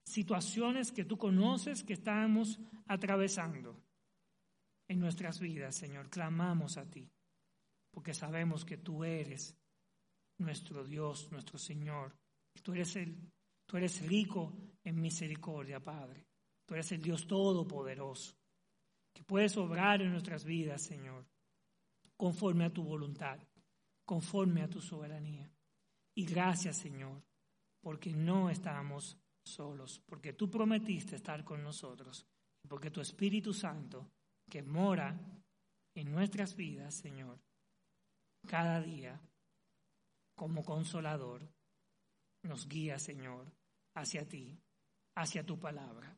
[0.06, 3.83] situaciones que tú conoces que estamos atravesando
[4.88, 6.10] en nuestras vidas, Señor.
[6.10, 7.10] Clamamos a ti,
[7.92, 9.56] porque sabemos que tú eres
[10.38, 12.16] nuestro Dios, nuestro Señor.
[12.62, 13.18] Tú eres, el,
[13.66, 14.54] tú eres rico
[14.84, 16.26] en misericordia, Padre.
[16.66, 18.36] Tú eres el Dios todopoderoso,
[19.14, 21.26] que puedes obrar en nuestras vidas, Señor,
[22.16, 23.40] conforme a tu voluntad,
[24.06, 25.50] conforme a tu soberanía.
[26.16, 27.22] Y gracias, Señor,
[27.82, 32.26] porque no estamos solos, porque tú prometiste estar con nosotros,
[32.68, 34.10] porque tu Espíritu Santo
[34.50, 35.20] que mora
[35.96, 37.40] en nuestras vidas, Señor,
[38.48, 39.20] cada día
[40.36, 41.48] como consolador,
[42.44, 43.52] nos guía, Señor,
[43.96, 44.60] hacia ti,
[45.16, 46.18] hacia tu palabra.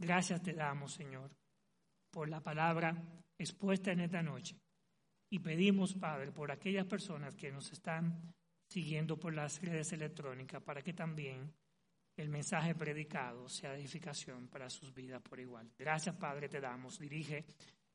[0.00, 1.30] Gracias te damos, Señor,
[2.12, 2.96] por la palabra
[3.36, 4.56] expuesta en esta noche.
[5.30, 8.32] Y pedimos, Padre, por aquellas personas que nos están
[8.70, 11.52] siguiendo por las redes electrónicas, para que también
[12.18, 15.70] el mensaje predicado sea edificación para sus vidas por igual.
[15.78, 16.98] Gracias, Padre, te damos.
[16.98, 17.44] Dirige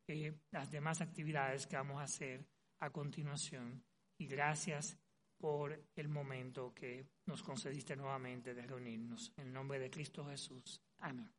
[0.07, 2.45] eh, las demás actividades que vamos a hacer
[2.79, 3.83] a continuación.
[4.17, 4.97] Y gracias
[5.37, 9.33] por el momento que nos concediste nuevamente de reunirnos.
[9.35, 10.81] En el nombre de Cristo Jesús.
[10.99, 11.29] Amén.